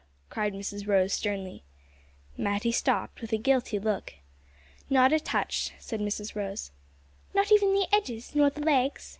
[0.31, 1.63] cried Mrs Rose sternly.
[2.35, 4.15] Matty stopped with a guilty look.
[4.89, 6.71] "Not a touch," said Mrs Rose.
[7.35, 9.09] "Not even the edges, nor the legs?"